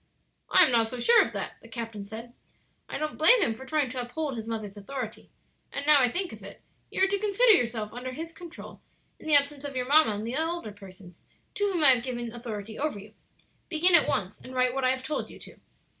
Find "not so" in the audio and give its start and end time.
0.71-0.97